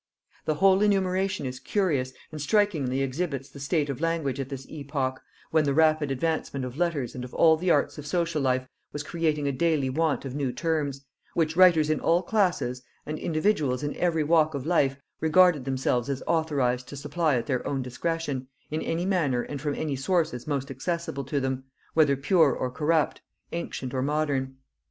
[0.45, 5.21] The whole enumeration is curious, and strikingly exhibits the state of language at this epoch,
[5.51, 9.03] when the rapid advancement of letters and of all the arts of social life was
[9.03, 13.95] creating a daily want of new terms, which writers in all classes and individuals in
[13.95, 18.81] every walk of life regarded themselves as authorized to supply at their own discretion, in
[18.81, 21.63] any manner and from any sources most accessible to them,
[21.93, 23.21] whether pure or corrupt,
[23.51, 24.57] ancient or modern.